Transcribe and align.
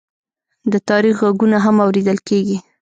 د 0.71 0.73
تاریخ 0.89 1.15
غږونه 1.25 1.57
هم 1.65 1.75
اورېدل 1.85 2.17
کېږي. 2.27 2.57